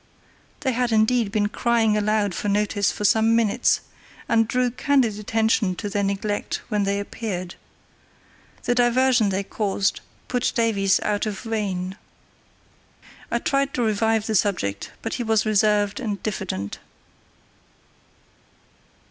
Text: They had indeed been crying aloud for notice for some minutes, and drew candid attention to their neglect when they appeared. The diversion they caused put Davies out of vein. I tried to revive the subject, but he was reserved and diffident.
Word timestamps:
They 0.61 0.71
had 0.71 0.91
indeed 0.91 1.31
been 1.31 1.49
crying 1.49 1.95
aloud 1.95 2.33
for 2.33 2.49
notice 2.49 2.91
for 2.91 3.05
some 3.05 3.35
minutes, 3.35 3.81
and 4.27 4.47
drew 4.47 4.71
candid 4.71 5.19
attention 5.19 5.75
to 5.75 5.89
their 5.89 6.01
neglect 6.03 6.59
when 6.69 6.85
they 6.85 6.99
appeared. 6.99 7.53
The 8.63 8.73
diversion 8.73 9.29
they 9.29 9.43
caused 9.43 10.01
put 10.27 10.53
Davies 10.55 10.99
out 11.03 11.27
of 11.27 11.41
vein. 11.41 11.97
I 13.29 13.37
tried 13.37 13.75
to 13.75 13.83
revive 13.83 14.25
the 14.25 14.33
subject, 14.33 14.91
but 15.03 15.13
he 15.13 15.23
was 15.23 15.45
reserved 15.45 15.99
and 15.99 16.17
diffident. 16.23 16.79